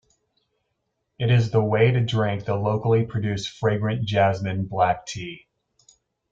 [1.19, 5.47] It is the way to drink the locally produced fragrant jasmine black tea.